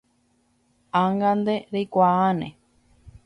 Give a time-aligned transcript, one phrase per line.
[1.01, 2.47] Ág̃ante reikuaáne